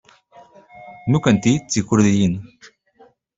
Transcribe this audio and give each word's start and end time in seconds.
Nukenti 1.09 1.53
d 1.57 1.63
Tikurdiyin. 1.71 2.35